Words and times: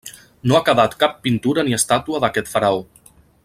No 0.51 0.55
ha 0.59 0.61
quedat 0.69 0.95
cap 1.03 1.19
pintura 1.27 1.67
ni 1.67 1.77
estàtua 1.79 2.23
d'aquest 2.25 2.51
faraó. 2.55 2.85